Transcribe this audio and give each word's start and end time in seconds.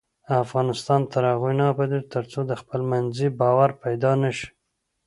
افغانستان 0.45 1.01
تر 1.11 1.23
هغو 1.31 1.49
نه 1.59 1.63
ابادیږي، 1.73 2.09
ترڅو 2.13 2.39
خپلمنځي 2.61 3.27
باور 3.39 3.69
پیدا 3.83 4.11
نشي. 4.21 4.49